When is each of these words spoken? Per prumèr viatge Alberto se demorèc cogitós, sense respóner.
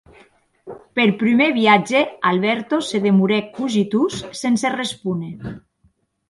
Per 0.99 1.03
prumèr 1.19 1.49
viatge 1.57 2.01
Alberto 2.31 2.79
se 2.87 3.03
demorèc 3.05 3.53
cogitós, 3.59 4.19
sense 4.41 4.73
respóner. 4.79 5.55